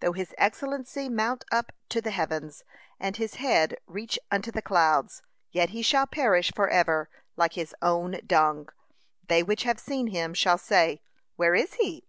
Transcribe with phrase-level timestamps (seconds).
[0.00, 2.64] Though his excellency mount up to the heavens,
[2.98, 7.76] and his head reach unto the clouds; yet he shall perish for ever, like his
[7.80, 8.70] own dung:
[9.28, 11.00] they which have seen him shall say,
[11.36, 12.02] Where is he?